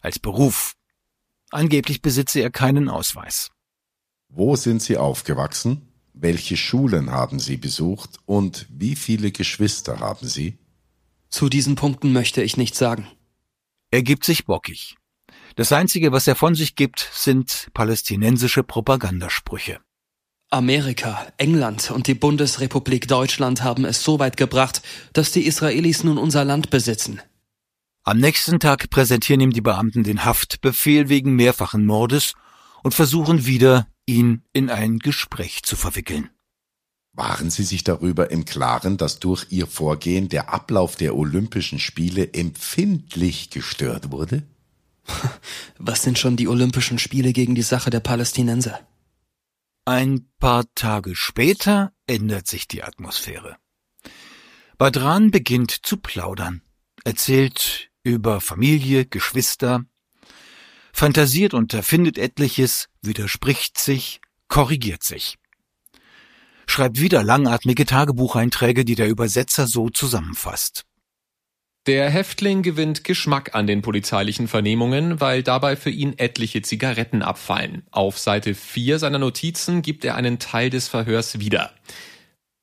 Als 0.00 0.20
Beruf. 0.20 0.74
Angeblich 1.50 2.00
besitze 2.00 2.38
er 2.38 2.52
keinen 2.52 2.88
Ausweis. 2.88 3.50
Wo 4.28 4.54
sind 4.54 4.82
Sie 4.82 4.98
aufgewachsen? 4.98 5.82
Welche 6.12 6.56
Schulen 6.56 7.10
haben 7.10 7.40
Sie 7.40 7.56
besucht 7.56 8.20
und 8.24 8.68
wie 8.70 8.94
viele 8.94 9.32
Geschwister 9.32 9.98
haben 9.98 10.28
Sie? 10.28 10.58
Zu 11.28 11.48
diesen 11.48 11.74
Punkten 11.74 12.12
möchte 12.12 12.40
ich 12.40 12.56
nichts 12.56 12.78
sagen. 12.78 13.08
Er 13.90 14.04
gibt 14.04 14.24
sich 14.24 14.46
bockig. 14.46 14.94
Das 15.56 15.72
Einzige, 15.72 16.12
was 16.12 16.28
er 16.28 16.36
von 16.36 16.54
sich 16.54 16.76
gibt, 16.76 17.10
sind 17.12 17.68
palästinensische 17.74 18.62
Propagandasprüche. 18.62 19.80
Amerika, 20.52 21.26
England 21.38 21.90
und 21.90 22.06
die 22.06 22.14
Bundesrepublik 22.14 23.08
Deutschland 23.08 23.62
haben 23.62 23.86
es 23.86 24.04
so 24.04 24.18
weit 24.18 24.36
gebracht, 24.36 24.82
dass 25.14 25.32
die 25.32 25.46
Israelis 25.46 26.04
nun 26.04 26.18
unser 26.18 26.44
Land 26.44 26.68
besitzen. 26.68 27.22
Am 28.04 28.18
nächsten 28.18 28.60
Tag 28.60 28.90
präsentieren 28.90 29.40
ihm 29.40 29.52
die 29.52 29.62
Beamten 29.62 30.02
den 30.02 30.26
Haftbefehl 30.26 31.08
wegen 31.08 31.36
mehrfachen 31.36 31.86
Mordes 31.86 32.34
und 32.82 32.92
versuchen 32.92 33.46
wieder, 33.46 33.86
ihn 34.04 34.42
in 34.52 34.68
ein 34.68 34.98
Gespräch 34.98 35.62
zu 35.62 35.74
verwickeln. 35.74 36.28
Waren 37.14 37.48
Sie 37.48 37.64
sich 37.64 37.82
darüber 37.82 38.30
im 38.30 38.44
Klaren, 38.44 38.98
dass 38.98 39.20
durch 39.20 39.46
Ihr 39.48 39.66
Vorgehen 39.66 40.28
der 40.28 40.52
Ablauf 40.52 40.96
der 40.96 41.16
Olympischen 41.16 41.78
Spiele 41.78 42.34
empfindlich 42.34 43.48
gestört 43.48 44.10
wurde? 44.10 44.42
Was 45.78 46.02
sind 46.02 46.18
schon 46.18 46.36
die 46.36 46.48
Olympischen 46.48 46.98
Spiele 46.98 47.32
gegen 47.32 47.54
die 47.54 47.62
Sache 47.62 47.88
der 47.88 48.00
Palästinenser? 48.00 48.80
Ein 49.84 50.28
paar 50.38 50.72
Tage 50.76 51.16
später 51.16 51.92
ändert 52.06 52.46
sich 52.46 52.68
die 52.68 52.84
Atmosphäre. 52.84 53.56
Badran 54.78 55.32
beginnt 55.32 55.72
zu 55.72 55.96
plaudern, 55.96 56.62
erzählt 57.02 57.90
über 58.04 58.40
Familie, 58.40 59.06
Geschwister, 59.06 59.84
fantasiert 60.92 61.52
und 61.52 61.74
erfindet 61.74 62.16
etliches, 62.16 62.88
widerspricht 63.00 63.76
sich, 63.76 64.20
korrigiert 64.46 65.02
sich. 65.02 65.36
Schreibt 66.66 67.00
wieder 67.00 67.24
langatmige 67.24 67.84
Tagebucheinträge, 67.84 68.84
die 68.84 68.94
der 68.94 69.08
Übersetzer 69.08 69.66
so 69.66 69.90
zusammenfasst. 69.90 70.84
Der 71.86 72.08
Häftling 72.10 72.62
gewinnt 72.62 73.02
Geschmack 73.02 73.54
an 73.54 73.66
den 73.66 73.82
polizeilichen 73.82 74.46
Vernehmungen, 74.46 75.20
weil 75.20 75.42
dabei 75.42 75.74
für 75.74 75.90
ihn 75.90 76.16
etliche 76.16 76.62
Zigaretten 76.62 77.22
abfallen. 77.22 77.82
Auf 77.90 78.18
Seite 78.18 78.54
4 78.54 79.00
seiner 79.00 79.18
Notizen 79.18 79.82
gibt 79.82 80.04
er 80.04 80.14
einen 80.14 80.38
Teil 80.38 80.70
des 80.70 80.86
Verhörs 80.86 81.40
wieder. 81.40 81.72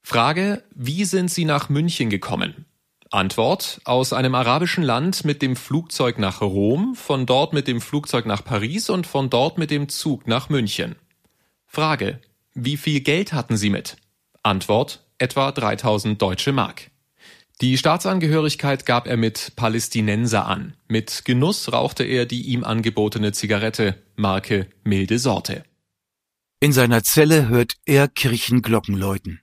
Frage, 0.01 0.63
wie 0.73 1.03
sind 1.03 1.29
Sie 1.29 1.43
nach 1.43 1.67
München 1.67 2.09
gekommen? 2.09 2.65
Antwort 3.11 3.81
aus 3.85 4.13
einem 4.13 4.35
arabischen 4.35 4.83
Land 4.83 5.25
mit 5.25 5.41
dem 5.41 5.55
Flugzeug 5.55 6.17
nach 6.17 6.41
Rom, 6.41 6.95
von 6.95 7.25
dort 7.25 7.53
mit 7.53 7.67
dem 7.67 7.81
Flugzeug 7.81 8.25
nach 8.25 8.43
Paris 8.43 8.89
und 8.89 9.05
von 9.05 9.29
dort 9.29 9.57
mit 9.57 9.71
dem 9.71 9.89
Zug 9.89 10.27
nach 10.27 10.49
München. 10.49 10.95
Frage 11.65 12.21
wie 12.53 12.77
viel 12.77 13.01
Geld 13.01 13.31
hatten 13.31 13.57
Sie 13.57 13.69
mit? 13.69 13.95
Antwort 14.43 15.05
etwa 15.17 15.51
3000 15.51 16.21
deutsche 16.21 16.51
Mark. 16.51 16.91
Die 17.61 17.77
Staatsangehörigkeit 17.77 18.85
gab 18.85 19.05
er 19.05 19.17
mit 19.17 19.51
Palästinenser 19.57 20.45
an. 20.45 20.75
Mit 20.87 21.25
Genuss 21.25 21.73
rauchte 21.73 22.05
er 22.05 22.25
die 22.25 22.43
ihm 22.43 22.63
angebotene 22.63 23.33
Zigarette, 23.33 24.01
Marke 24.15 24.69
milde 24.85 25.19
Sorte. 25.19 25.65
In 26.61 26.71
seiner 26.71 27.03
Zelle 27.03 27.49
hört 27.49 27.73
er 27.85 28.07
Kirchenglocken 28.07 28.95
läuten. 28.95 29.41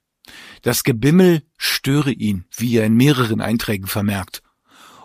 Das 0.63 0.83
Gebimmel 0.83 1.43
störe 1.59 2.11
ihn, 2.11 2.47
wie 2.57 2.79
er 2.79 2.87
in 2.87 2.95
mehreren 2.95 3.43
Einträgen 3.43 3.87
vermerkt. 3.87 4.43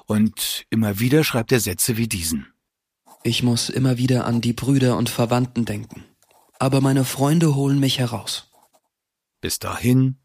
Und 0.06 0.66
immer 0.70 1.00
wieder 1.00 1.26
schreibt 1.26 1.52
er 1.52 1.60
Sätze 1.60 1.98
wie 1.98 2.08
diesen. 2.08 2.48
Ich 3.24 3.44
muss 3.44 3.70
immer 3.70 3.98
wieder 3.98 4.26
an 4.26 4.40
die 4.40 4.54
Brüder 4.54 4.96
und 4.96 5.10
Verwandten 5.10 5.66
denken. 5.66 6.06
Aber 6.60 6.80
meine 6.80 7.04
Freunde 7.04 7.56
holen 7.56 7.80
mich 7.80 8.00
heraus. 8.00 8.52
Bis 9.42 9.60
dahin 9.60 10.18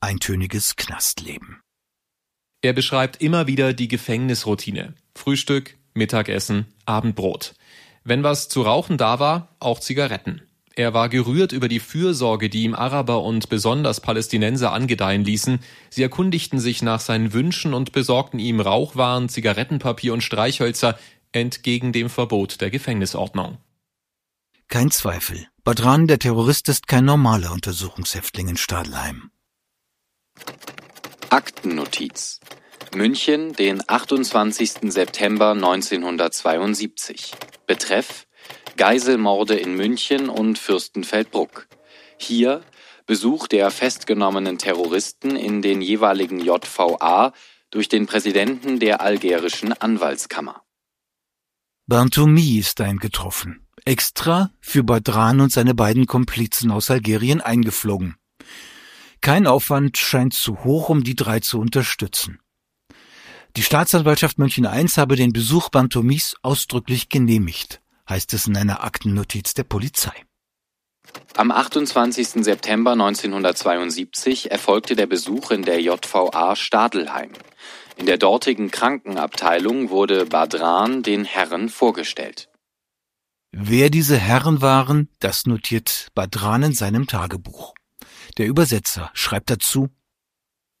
eintöniges 0.00 0.76
Knastleben. 0.76 1.60
Er 2.60 2.72
beschreibt 2.72 3.22
immer 3.22 3.46
wieder 3.46 3.72
die 3.72 3.88
Gefängnisroutine. 3.88 4.94
Frühstück, 5.14 5.76
Mittagessen, 5.94 6.66
Abendbrot. 6.86 7.54
Wenn 8.04 8.22
was 8.22 8.48
zu 8.48 8.62
rauchen 8.62 8.98
da 8.98 9.20
war, 9.20 9.56
auch 9.60 9.80
Zigaretten. 9.80 10.42
Er 10.74 10.94
war 10.94 11.08
gerührt 11.08 11.52
über 11.52 11.68
die 11.68 11.80
Fürsorge, 11.80 12.48
die 12.48 12.62
ihm 12.62 12.74
Araber 12.74 13.22
und 13.22 13.48
besonders 13.48 14.00
Palästinenser 14.00 14.72
angedeihen 14.72 15.24
ließen. 15.24 15.58
Sie 15.90 16.02
erkundigten 16.02 16.60
sich 16.60 16.82
nach 16.82 17.00
seinen 17.00 17.32
Wünschen 17.32 17.74
und 17.74 17.90
besorgten 17.92 18.38
ihm 18.38 18.60
Rauchwaren, 18.60 19.28
Zigarettenpapier 19.28 20.12
und 20.12 20.22
Streichhölzer 20.22 20.96
entgegen 21.32 21.92
dem 21.92 22.08
Verbot 22.08 22.60
der 22.60 22.70
Gefängnisordnung. 22.70 23.58
Kein 24.68 24.90
Zweifel. 24.90 25.48
Badran, 25.64 26.06
der 26.06 26.18
Terrorist, 26.18 26.68
ist 26.68 26.86
kein 26.86 27.04
normaler 27.04 27.52
Untersuchungshäftling 27.52 28.48
in 28.48 28.56
Stadelheim. 28.56 29.30
Aktennotiz. 31.30 32.38
München, 32.94 33.52
den 33.52 33.82
28. 33.86 34.90
September 34.92 35.50
1972. 35.50 37.32
Betreff 37.66 38.26
Geiselmorde 38.76 39.54
in 39.56 39.74
München 39.74 40.28
und 40.28 40.58
Fürstenfeldbruck. 40.58 41.68
Hier 42.16 42.62
Besuch 43.06 43.48
der 43.48 43.70
festgenommenen 43.70 44.58
Terroristen 44.58 45.36
in 45.36 45.62
den 45.62 45.80
jeweiligen 45.80 46.40
JVA 46.40 47.32
durch 47.70 47.88
den 47.88 48.06
Präsidenten 48.06 48.78
der 48.78 49.00
algerischen 49.00 49.72
Anwaltskammer. 49.72 50.62
Bantoumi 51.86 52.58
ist 52.58 52.80
eingetroffen. 52.80 53.66
extra 53.84 54.50
für 54.60 54.84
Badran 54.84 55.40
und 55.40 55.50
seine 55.50 55.74
beiden 55.74 56.06
Komplizen 56.06 56.70
aus 56.70 56.90
Algerien 56.90 57.40
eingeflogen. 57.40 58.16
Kein 59.22 59.46
Aufwand 59.46 59.96
scheint 59.96 60.34
zu 60.34 60.64
hoch, 60.64 60.90
um 60.90 61.02
die 61.02 61.16
drei 61.16 61.40
zu 61.40 61.58
unterstützen. 61.58 62.40
Die 63.56 63.62
Staatsanwaltschaft 63.62 64.38
München 64.38 64.64
I 64.64 64.86
habe 64.96 65.16
den 65.16 65.32
Besuch 65.32 65.68
Bantomis 65.70 66.36
ausdrücklich 66.42 67.08
genehmigt, 67.08 67.80
heißt 68.08 68.32
es 68.34 68.46
in 68.46 68.56
einer 68.56 68.84
Aktennotiz 68.84 69.54
der 69.54 69.64
Polizei. 69.64 70.12
Am 71.36 71.50
28. 71.50 72.44
September 72.44 72.92
1972 72.92 74.50
erfolgte 74.50 74.94
der 74.96 75.06
Besuch 75.06 75.50
in 75.50 75.62
der 75.62 75.80
JVA 75.80 76.56
Stadelheim. 76.56 77.32
In 77.96 78.06
der 78.06 78.18
dortigen 78.18 78.70
Krankenabteilung 78.70 79.90
wurde 79.90 80.26
Badran 80.26 81.02
den 81.02 81.24
Herren 81.24 81.68
vorgestellt. 81.68 82.48
Wer 83.50 83.90
diese 83.90 84.18
Herren 84.18 84.60
waren, 84.60 85.08
das 85.20 85.46
notiert 85.46 86.08
Badran 86.14 86.62
in 86.62 86.72
seinem 86.74 87.06
Tagebuch. 87.06 87.74
Der 88.36 88.46
Übersetzer 88.46 89.10
schreibt 89.14 89.50
dazu 89.50 89.88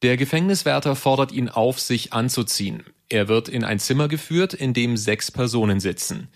Der 0.02 0.16
Gefängniswärter 0.16 0.94
fordert 0.94 1.32
ihn 1.32 1.48
auf, 1.48 1.80
sich 1.80 2.12
anzuziehen. 2.12 2.84
Er 3.08 3.26
wird 3.26 3.48
in 3.48 3.64
ein 3.64 3.78
Zimmer 3.80 4.06
geführt, 4.06 4.54
in 4.54 4.72
dem 4.72 4.96
sechs 4.96 5.32
Personen 5.32 5.80
sitzen. 5.80 6.28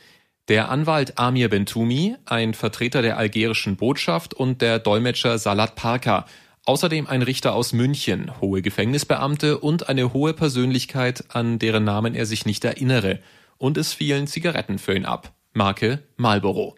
Der 0.49 0.71
Anwalt 0.71 1.19
Amir 1.19 1.49
Bentumi, 1.49 2.17
ein 2.25 2.55
Vertreter 2.55 3.03
der 3.03 3.17
algerischen 3.17 3.77
Botschaft 3.77 4.35
und 4.35 4.61
der 4.61 4.81
Dolmetscher 4.81 5.39
Salat 5.39 5.77
Parka, 5.77 6.27
außerdem 6.65 7.07
ein 7.07 7.23
Richter 7.23 7.55
aus 7.55 7.73
München, 7.73 8.41
hohe 8.41 8.63
Gefängnisbeamte 8.63 9.59
und 9.59 9.89
eine 9.89 10.13
hohe 10.13 10.33
Persönlichkeit, 10.35 11.25
an 11.29 11.61
deren 11.61 11.85
Namen 11.85 12.17
er 12.17 12.27
sich 12.27 12.47
nicht 12.47 12.65
erinnere, 12.65 13.21
und 13.59 13.77
es 13.79 13.93
fielen 13.93 14.27
Zigaretten 14.27 14.81
für 14.81 14.97
ihn 14.97 15.05
ab. 15.05 15.33
Marke 15.53 16.03
Marlboro. 16.17 16.77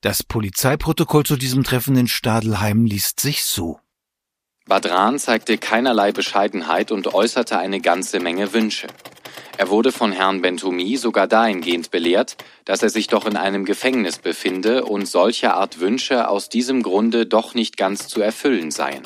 Das 0.00 0.22
Polizeiprotokoll 0.22 1.24
zu 1.24 1.36
diesem 1.36 1.64
Treffen 1.64 1.96
in 1.96 2.08
Stadelheim 2.08 2.86
liest 2.86 3.20
sich 3.20 3.44
so. 3.44 3.78
Badran 4.66 5.18
zeigte 5.18 5.58
keinerlei 5.58 6.12
Bescheidenheit 6.12 6.92
und 6.92 7.12
äußerte 7.12 7.58
eine 7.58 7.80
ganze 7.80 8.20
Menge 8.20 8.52
Wünsche. 8.52 8.86
Er 9.58 9.70
wurde 9.70 9.90
von 9.90 10.12
Herrn 10.12 10.40
Bentoumi 10.40 10.96
sogar 10.96 11.26
dahingehend 11.26 11.90
belehrt, 11.90 12.36
dass 12.64 12.82
er 12.82 12.88
sich 12.88 13.08
doch 13.08 13.26
in 13.26 13.36
einem 13.36 13.64
Gefängnis 13.64 14.18
befinde 14.18 14.84
und 14.84 15.06
solche 15.06 15.54
Art 15.54 15.80
Wünsche 15.80 16.28
aus 16.28 16.48
diesem 16.48 16.82
Grunde 16.82 17.26
doch 17.26 17.54
nicht 17.54 17.76
ganz 17.76 18.06
zu 18.06 18.22
erfüllen 18.22 18.70
seien. 18.70 19.02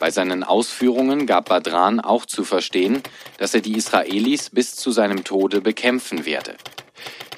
Bei 0.00 0.10
seinen 0.10 0.42
Ausführungen 0.42 1.26
gab 1.26 1.50
Badran 1.50 2.00
auch 2.00 2.26
zu 2.26 2.42
verstehen, 2.42 3.00
dass 3.38 3.54
er 3.54 3.60
die 3.60 3.76
Israelis 3.76 4.50
bis 4.50 4.74
zu 4.74 4.90
seinem 4.90 5.22
Tode 5.22 5.60
bekämpfen 5.60 6.24
werde. 6.24 6.56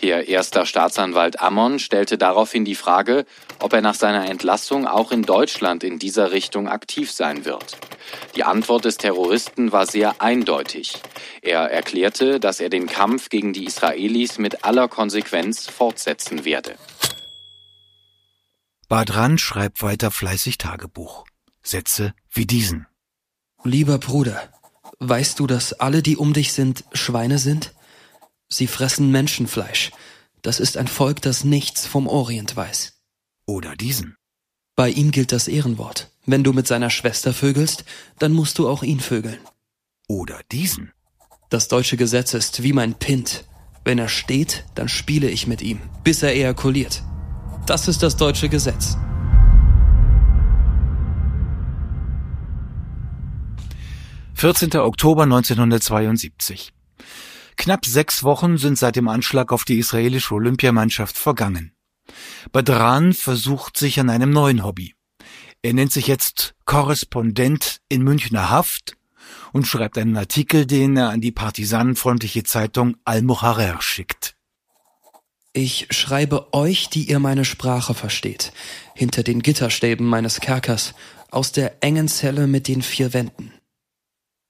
Ihr 0.04 0.26
erster 0.26 0.66
Staatsanwalt 0.66 1.40
Ammon 1.40 1.78
stellte 1.78 2.18
daraufhin 2.18 2.64
die 2.64 2.74
Frage, 2.74 3.24
ob 3.60 3.72
er 3.72 3.82
nach 3.82 3.94
seiner 3.94 4.28
Entlassung 4.28 4.84
auch 4.84 5.12
in 5.12 5.22
Deutschland 5.22 5.84
in 5.84 6.00
dieser 6.00 6.32
Richtung 6.32 6.66
aktiv 6.66 7.12
sein 7.12 7.44
wird. 7.44 7.78
Die 8.34 8.42
Antwort 8.42 8.84
des 8.84 8.96
Terroristen 8.96 9.70
war 9.70 9.86
sehr 9.86 10.20
eindeutig. 10.20 11.00
Er 11.40 11.70
erklärte, 11.70 12.40
dass 12.40 12.58
er 12.58 12.68
den 12.68 12.88
Kampf 12.88 13.28
gegen 13.28 13.52
die 13.52 13.64
Israelis 13.64 14.38
mit 14.38 14.64
aller 14.64 14.88
Konsequenz 14.88 15.68
fortsetzen 15.68 16.44
werde. 16.44 16.74
Badran 18.88 19.38
schreibt 19.38 19.84
weiter 19.84 20.10
fleißig 20.10 20.58
Tagebuch. 20.58 21.24
Sätze 21.62 22.12
wie 22.28 22.44
diesen. 22.44 22.88
Lieber 23.62 23.98
Bruder, 23.98 24.52
weißt 24.98 25.38
du, 25.38 25.46
dass 25.46 25.74
alle, 25.74 26.02
die 26.02 26.16
um 26.16 26.32
dich 26.32 26.52
sind, 26.52 26.82
Schweine 26.92 27.38
sind? 27.38 27.72
Sie 28.52 28.66
fressen 28.66 29.10
Menschenfleisch. 29.10 29.92
Das 30.42 30.60
ist 30.60 30.76
ein 30.76 30.86
Volk, 30.86 31.22
das 31.22 31.42
nichts 31.42 31.86
vom 31.86 32.06
Orient 32.06 32.54
weiß. 32.54 32.92
Oder 33.46 33.76
diesen. 33.76 34.16
Bei 34.76 34.90
ihm 34.90 35.10
gilt 35.10 35.32
das 35.32 35.48
Ehrenwort. 35.48 36.10
Wenn 36.26 36.44
du 36.44 36.52
mit 36.52 36.66
seiner 36.66 36.90
Schwester 36.90 37.32
vögelst, 37.32 37.86
dann 38.18 38.34
musst 38.34 38.58
du 38.58 38.68
auch 38.68 38.82
ihn 38.82 39.00
vögeln. 39.00 39.38
Oder 40.06 40.40
diesen. 40.52 40.92
Das 41.48 41.68
deutsche 41.68 41.96
Gesetz 41.96 42.34
ist 42.34 42.62
wie 42.62 42.74
mein 42.74 42.92
Pint. 42.92 43.44
Wenn 43.86 43.98
er 43.98 44.10
steht, 44.10 44.66
dann 44.74 44.90
spiele 44.90 45.30
ich 45.30 45.46
mit 45.46 45.62
ihm, 45.62 45.80
bis 46.04 46.22
er 46.22 46.34
ejakuliert. 46.34 47.02
Das 47.64 47.88
ist 47.88 48.02
das 48.02 48.16
deutsche 48.16 48.50
Gesetz. 48.50 48.98
Vierzehnter 54.34 54.84
Oktober 54.84 55.22
1972. 55.22 56.74
Knapp 57.56 57.84
sechs 57.84 58.24
Wochen 58.24 58.58
sind 58.58 58.78
seit 58.78 58.96
dem 58.96 59.08
Anschlag 59.08 59.52
auf 59.52 59.64
die 59.64 59.78
israelische 59.78 60.34
Olympiamannschaft 60.34 61.16
vergangen. 61.16 61.72
Badran 62.50 63.12
versucht 63.12 63.76
sich 63.76 64.00
an 64.00 64.10
einem 64.10 64.30
neuen 64.30 64.64
Hobby. 64.64 64.94
Er 65.62 65.72
nennt 65.72 65.92
sich 65.92 66.08
jetzt 66.08 66.54
Korrespondent 66.64 67.80
in 67.88 68.02
Münchner 68.02 68.50
Haft 68.50 68.96
und 69.52 69.66
schreibt 69.66 69.96
einen 69.96 70.16
Artikel, 70.16 70.66
den 70.66 70.96
er 70.96 71.10
an 71.10 71.20
die 71.20 71.30
partisanenfreundliche 71.30 72.42
Zeitung 72.42 72.96
Al-Muharrer 73.04 73.80
schickt. 73.80 74.34
Ich 75.52 75.88
schreibe 75.90 76.54
euch, 76.54 76.88
die 76.88 77.10
ihr 77.10 77.18
meine 77.18 77.44
Sprache 77.44 77.94
versteht, 77.94 78.52
hinter 78.94 79.22
den 79.22 79.42
Gitterstäben 79.42 80.06
meines 80.06 80.40
Kerkers, 80.40 80.94
aus 81.30 81.52
der 81.52 81.82
engen 81.82 82.08
Zelle 82.08 82.46
mit 82.46 82.68
den 82.68 82.82
vier 82.82 83.12
Wänden. 83.12 83.52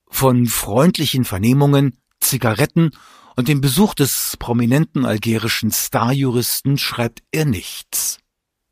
Von 0.08 0.46
freundlichen 0.46 1.24
Vernehmungen 1.24 1.98
Zigaretten 2.22 2.90
und 3.37 3.48
dem 3.48 3.61
Besuch 3.61 3.94
des 3.94 4.37
prominenten 4.38 5.04
algerischen 5.04 5.70
Starjuristen 5.70 6.78
schreibt 6.78 7.22
er 7.32 7.44
nichts. 7.44 8.18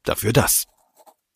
Dafür 0.04 0.32
das. 0.32 0.64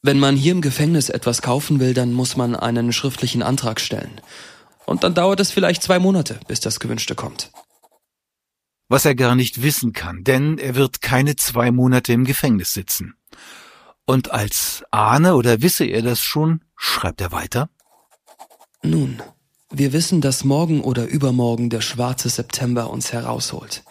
Wenn 0.03 0.18
man 0.18 0.37
hier 0.37 0.53
im 0.53 0.61
Gefängnis 0.61 1.09
etwas 1.09 1.40
kaufen 1.40 1.81
will, 1.81 1.94
dann 1.94 2.12
muss 2.12 2.37
man 2.37 2.55
einen 2.55 2.92
schriftlichen 2.92 3.42
Antrag 3.42 3.81
stellen. 3.81 4.20
Und 4.87 5.03
dann 5.03 5.14
dauert 5.14 5.40
es 5.40 5.50
vielleicht 5.50 5.83
zwei 5.83 5.98
Monate, 5.98 6.38
bis 6.46 6.61
das 6.61 6.79
Gewünschte 6.79 7.14
kommt. 7.14 7.50
Was 8.88 9.07
er 9.07 9.14
gar 9.14 9.35
nicht 9.35 9.62
wissen 9.62 9.94
kann, 9.94 10.24
denn 10.24 10.59
er 10.59 10.74
wird 10.74 11.00
keine 11.00 11.37
zwei 11.37 11.70
Monate 11.70 12.12
im 12.12 12.24
Gefängnis 12.24 12.74
sitzen. 12.74 13.14
Und 14.05 14.31
als 14.31 14.85
ahne 14.90 15.37
oder 15.37 15.62
wisse 15.62 15.87
er 15.87 16.03
das 16.03 16.20
schon, 16.20 16.62
schreibt 16.77 17.22
er 17.22 17.33
weiter. 17.33 17.70
Nun, 18.83 19.22
wir 19.70 19.92
wissen, 19.92 20.20
dass 20.20 20.44
morgen 20.44 20.81
oder 20.83 21.07
übermorgen 21.07 21.70
der 21.70 21.81
schwarze 21.81 22.29
September 22.29 22.90
uns 22.90 23.12
herausholt. 23.12 23.83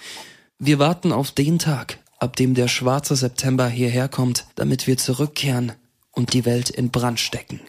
Wir 0.60 0.80
warten 0.80 1.12
auf 1.12 1.32
den 1.32 1.60
Tag, 1.60 2.00
ab 2.20 2.36
dem 2.36 2.54
der 2.54 2.68
schwarze 2.68 3.16
September 3.16 3.68
hierher 3.68 4.08
kommt, 4.08 4.46
damit 4.56 4.88
wir 4.88 4.98
zurückkehren 4.98 5.74
und 6.12 6.34
die 6.34 6.46
Welt 6.46 6.70
in 6.70 6.90
Brand 6.90 7.20
stecken. 7.20 7.60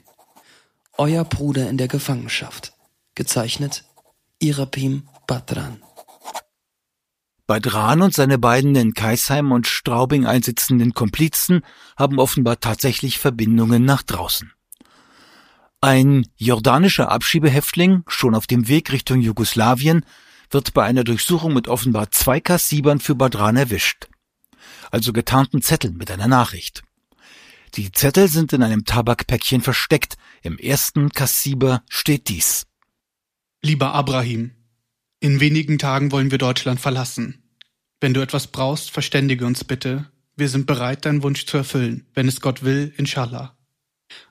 Euer 0.97 1.25
Bruder 1.25 1.69
in 1.69 1.77
der 1.77 1.89
Gefangenschaft. 1.89 2.73
Gezeichnet 3.15 3.85
Irapim 4.39 5.09
Batran. 5.27 5.83
Badran 7.47 8.01
und 8.01 8.15
seine 8.15 8.39
beiden 8.39 8.75
in 8.75 8.95
Kaisheim 8.95 9.53
und 9.53 9.67
Straubing 9.67 10.25
einsitzenden 10.25 10.95
Komplizen 10.95 11.63
haben 11.97 12.19
offenbar 12.19 12.61
tatsächlich 12.61 13.19
Verbindungen 13.19 13.85
nach 13.85 14.03
draußen. 14.03 14.53
Ein 15.85 16.27
jordanischer 16.39 17.13
Abschiebehäftling, 17.13 18.05
schon 18.07 18.35
auf 18.35 18.47
dem 18.47 18.69
Weg 18.69 18.91
Richtung 18.91 19.21
Jugoslawien, 19.21 20.07
wird 20.51 20.73
bei 20.73 20.83
einer 20.83 21.05
Durchsuchung 21.05 21.53
mit 21.53 21.69
offenbar 21.69 22.11
zwei 22.11 22.41
Kassibern 22.41 23.01
für 23.01 23.15
Badran 23.15 23.59
erwischt. 23.59 24.09
Also 24.91 25.13
getarnten 25.13 25.61
Zetteln 25.61 25.99
mit 25.99 26.11
einer 26.11 26.27
Nachricht. 26.27 26.85
Die 27.75 27.93
Zettel 27.93 28.29
sind 28.29 28.55
in 28.55 28.63
einem 28.63 28.87
Tabakpäckchen 28.87 29.61
versteckt. 29.61 30.17
Im 30.41 30.57
ersten 30.57 31.11
Kassiber 31.11 31.83
steht 31.91 32.31
dies. 32.31 32.67
Lieber 33.61 33.93
Abraham, 33.93 34.53
in 35.21 35.39
wenigen 35.41 35.77
Tagen 35.79 36.13
wollen 36.13 36.31
wir 36.31 36.39
Deutschland 36.39 36.81
verlassen. 36.81 37.43
Wenn 38.01 38.15
du 38.15 38.23
etwas 38.23 38.47
brauchst, 38.47 38.91
verständige 38.91 39.45
uns 39.45 39.65
bitte. 39.65 40.11
Wir 40.35 40.49
sind 40.49 40.65
bereit, 40.65 41.05
deinen 41.05 41.23
Wunsch 41.23 41.45
zu 41.45 41.59
erfüllen, 41.59 42.07
wenn 42.15 42.27
es 42.27 42.41
Gott 42.41 42.63
will, 42.63 42.95
inshallah. 42.97 43.55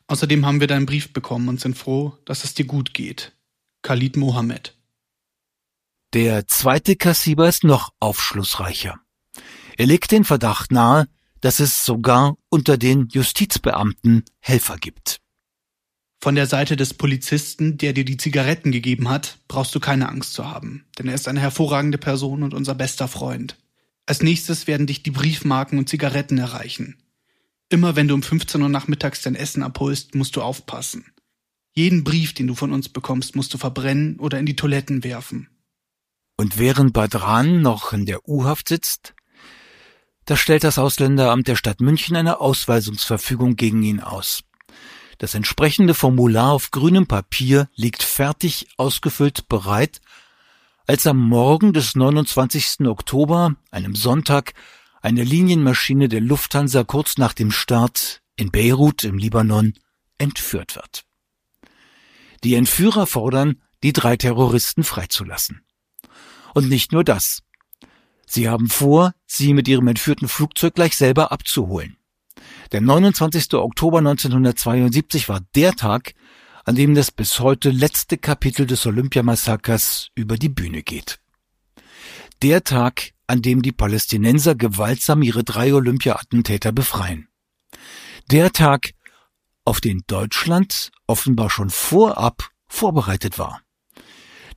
Außerdem 0.07 0.45
haben 0.45 0.59
wir 0.59 0.67
deinen 0.67 0.85
Brief 0.85 1.13
bekommen 1.13 1.47
und 1.49 1.59
sind 1.59 1.77
froh, 1.77 2.17
dass 2.25 2.43
es 2.43 2.53
dir 2.53 2.65
gut 2.65 2.93
geht. 2.93 3.33
Khalid 3.81 4.17
Mohammed. 4.17 4.77
Der 6.13 6.47
zweite 6.47 6.95
Kassiber 6.95 7.49
ist 7.49 7.63
noch 7.63 7.91
aufschlussreicher. 7.99 8.99
Er 9.77 9.85
legt 9.85 10.11
den 10.11 10.23
Verdacht 10.23 10.71
nahe, 10.71 11.07
dass 11.41 11.59
es 11.59 11.83
sogar 11.83 12.37
unter 12.49 12.77
den 12.77 13.07
Justizbeamten 13.09 14.23
Helfer 14.39 14.77
gibt. 14.77 15.19
Von 16.21 16.35
der 16.35 16.47
Seite 16.47 16.77
des 16.77 16.93
Polizisten, 16.93 17.77
der 17.77 17.91
dir 17.91 18.05
die 18.05 18.15
Zigaretten 18.15 18.71
gegeben 18.71 19.09
hat, 19.09 19.39
brauchst 19.49 19.75
du 19.75 19.81
keine 19.81 20.07
Angst 20.07 20.33
zu 20.33 20.49
haben, 20.49 20.85
denn 20.97 21.09
er 21.09 21.15
ist 21.15 21.27
eine 21.27 21.41
hervorragende 21.41 21.97
Person 21.97 22.43
und 22.43 22.53
unser 22.53 22.75
bester 22.75 23.09
Freund. 23.09 23.57
Als 24.05 24.21
nächstes 24.21 24.67
werden 24.67 24.87
dich 24.87 25.03
die 25.03 25.11
Briefmarken 25.11 25.77
und 25.77 25.89
Zigaretten 25.89 26.37
erreichen. 26.37 27.02
Immer 27.73 27.95
wenn 27.95 28.07
du 28.07 28.13
um 28.13 28.21
15 28.21 28.62
Uhr 28.62 28.69
nachmittags 28.69 29.23
dein 29.23 29.33
Essen 29.33 29.63
abholst, 29.63 30.13
musst 30.13 30.36
du 30.36 30.43
aufpassen. 30.43 31.12
Jeden 31.73 32.03
Brief, 32.03 32.36
den 32.36 32.45
du 32.45 32.53
von 32.53 32.71
uns 32.71 32.88
bekommst, 32.88 33.36
musst 33.36 33.51
du 33.51 33.57
verbrennen 33.57 34.19
oder 34.19 34.38
in 34.38 34.45
die 34.45 34.55
Toiletten 34.55 35.03
werfen. 35.03 35.49
Und 36.38 36.59
während 36.59 36.93
Badran 36.93 37.63
noch 37.63 37.91
in 37.91 38.05
der 38.05 38.29
U-Haft 38.29 38.69
sitzt, 38.69 39.15
Da 40.25 40.38
stellt 40.38 40.63
das 40.63 40.77
Ausländeramt 40.77 41.47
der 41.47 41.55
Stadt 41.55 41.81
München 41.81 42.15
eine 42.15 42.41
Ausweisungsverfügung 42.41 43.55
gegen 43.55 43.81
ihn 43.81 44.01
aus. 44.01 44.43
Das 45.17 45.33
entsprechende 45.33 45.95
Formular 45.95 46.51
auf 46.51 46.69
grünem 46.69 47.07
Papier 47.07 47.69
liegt 47.73 48.03
fertig 48.03 48.67
ausgefüllt 48.77 49.49
bereit, 49.49 49.99
als 50.86 51.07
am 51.07 51.17
Morgen 51.17 51.73
des 51.73 51.95
29. 51.95 52.81
Oktober, 52.81 53.55
einem 53.71 53.95
Sonntag, 53.95 54.53
eine 55.03 55.23
Linienmaschine 55.23 56.07
der 56.07 56.21
Lufthansa 56.21 56.85
kurz 56.85 57.17
nach 57.17 57.33
dem 57.33 57.51
Start 57.51 58.21
in 58.37 58.51
Beirut 58.51 59.03
im 59.03 59.17
Libanon 59.17 59.73
entführt 60.17 60.75
wird. 60.75 61.03
Die 62.43 62.55
Entführer 62.55 63.05
fordern, 63.05 63.61
die 63.83 63.91
drei 63.91 64.15
Terroristen 64.15 64.83
freizulassen. 64.83 65.61
Und 66.53 66.69
nicht 66.69 66.93
nur 66.93 67.03
das. 67.03 67.43
Sie 68.25 68.47
haben 68.47 68.69
vor, 68.69 69.13
sie 69.25 69.53
mit 69.53 69.67
ihrem 69.67 69.87
entführten 69.87 70.29
Flugzeug 70.29 70.75
gleich 70.75 70.95
selber 70.95 71.33
abzuholen. 71.33 71.97
Der 72.71 72.79
29. 72.79 73.53
Oktober 73.55 73.99
1972 73.99 75.27
war 75.27 75.41
der 75.53 75.73
Tag, 75.73 76.13
an 76.63 76.75
dem 76.75 76.95
das 76.95 77.11
bis 77.11 77.41
heute 77.41 77.71
letzte 77.71 78.17
Kapitel 78.17 78.65
des 78.65 78.85
Olympiamassakers 78.85 80.11
über 80.15 80.37
die 80.37 80.49
Bühne 80.49 80.81
geht. 80.81 81.19
Der 82.41 82.63
Tag, 82.63 83.12
an 83.27 83.41
dem 83.41 83.62
die 83.62 83.71
Palästinenser 83.71 84.55
gewaltsam 84.55 85.21
ihre 85.21 85.43
drei 85.43 85.73
Olympia-Attentäter 85.73 86.71
befreien. 86.71 87.27
Der 88.31 88.51
Tag, 88.51 88.93
auf 89.65 89.79
den 89.81 90.03
Deutschland 90.07 90.91
offenbar 91.07 91.49
schon 91.49 91.69
vorab 91.69 92.49
vorbereitet 92.67 93.39
war. 93.39 93.62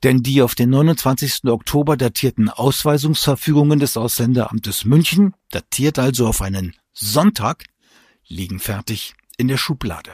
Denn 0.03 0.21
die 0.21 0.41
auf 0.41 0.53
den 0.53 0.69
29. 0.69 1.45
Oktober 1.45 1.97
datierten 1.97 2.49
Ausweisungsverfügungen 2.49 3.79
des 3.79 3.97
Ausländeramtes 3.97 4.85
München, 4.85 5.33
datiert 5.49 5.97
also 5.97 6.27
auf 6.27 6.41
einen 6.41 6.75
Sonntag, 6.93 7.65
liegen 8.27 8.59
fertig 8.59 9.15
in 9.37 9.47
der 9.47 9.57
Schublade. 9.57 10.13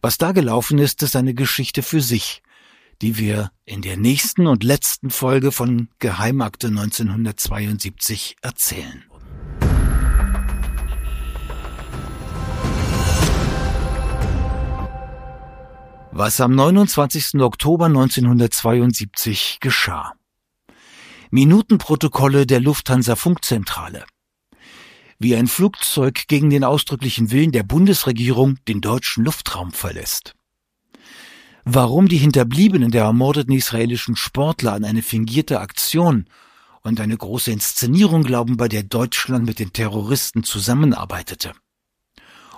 Was 0.00 0.18
da 0.18 0.32
gelaufen 0.32 0.78
ist, 0.78 1.02
ist 1.02 1.16
eine 1.16 1.34
Geschichte 1.34 1.82
für 1.82 2.00
sich, 2.00 2.42
die 3.02 3.18
wir 3.18 3.50
in 3.64 3.82
der 3.82 3.96
nächsten 3.96 4.46
und 4.46 4.64
letzten 4.64 5.10
Folge 5.10 5.52
von 5.52 5.88
Geheimakte 5.98 6.68
1972 6.68 8.36
erzählen. 8.42 9.04
Was 16.12 16.40
am 16.40 16.54
29. 16.54 17.40
Oktober 17.40 17.86
1972 17.86 19.58
geschah. 19.60 20.12
Minutenprotokolle 21.30 22.46
der 22.46 22.60
Lufthansa 22.60 23.16
Funkzentrale 23.16 24.04
wie 25.18 25.34
ein 25.34 25.46
Flugzeug 25.46 26.26
gegen 26.28 26.50
den 26.50 26.64
ausdrücklichen 26.64 27.30
Willen 27.30 27.52
der 27.52 27.62
Bundesregierung 27.62 28.58
den 28.68 28.80
deutschen 28.80 29.24
Luftraum 29.24 29.72
verlässt. 29.72 30.34
Warum 31.68 32.06
die 32.06 32.18
Hinterbliebenen 32.18 32.92
der 32.92 33.02
ermordeten 33.02 33.52
israelischen 33.52 34.14
Sportler 34.14 34.74
an 34.74 34.84
eine 34.84 35.02
fingierte 35.02 35.58
Aktion 35.58 36.26
und 36.82 37.00
eine 37.00 37.16
große 37.16 37.50
Inszenierung 37.50 38.22
glauben, 38.22 38.56
bei 38.56 38.68
der 38.68 38.84
Deutschland 38.84 39.46
mit 39.46 39.58
den 39.58 39.72
Terroristen 39.72 40.44
zusammenarbeitete. 40.44 41.54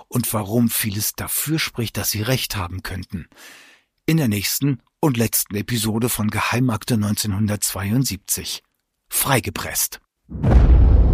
Und 0.09 0.31
warum 0.31 0.69
vieles 0.69 1.13
dafür 1.13 1.57
spricht, 1.57 1.97
dass 1.97 2.11
sie 2.11 2.21
recht 2.21 2.55
haben 2.55 2.83
könnten. 2.83 3.27
In 4.05 4.17
der 4.17 4.27
nächsten 4.27 4.79
und 4.99 5.17
letzten 5.17 5.55
Episode 5.55 6.07
von 6.09 6.29
Geheimakte 6.29 6.93
1972. 6.93 8.61
Freigepresst. 9.07 10.01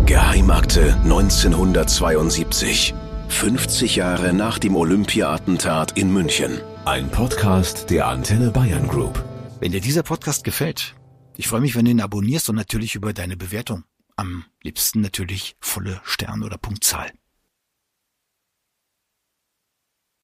Geheimakte 0.05 0.95
1972. 1.03 2.93
50 3.29 3.95
Jahre 3.97 4.33
nach 4.33 4.59
dem 4.59 4.75
Olympia-Attentat 4.75 5.97
in 5.97 6.11
München. 6.11 6.61
Ein 6.85 7.09
Podcast 7.09 7.89
der 7.89 8.07
Antenne 8.07 8.51
Bayern 8.51 8.87
Group. 8.87 9.23
Wenn 9.59 9.71
dir 9.71 9.81
dieser 9.81 10.03
Podcast 10.03 10.43
gefällt, 10.43 10.95
ich 11.35 11.47
freue 11.47 11.61
mich, 11.61 11.75
wenn 11.75 11.85
du 11.85 11.91
ihn 11.91 12.01
abonnierst 12.01 12.49
und 12.49 12.55
natürlich 12.55 12.95
über 12.95 13.13
deine 13.13 13.35
Bewertung. 13.37 13.83
Am 14.15 14.45
liebsten 14.63 15.01
natürlich 15.01 15.55
volle 15.59 15.99
Stern- 16.03 16.43
oder 16.43 16.57
Punktzahl. 16.57 17.11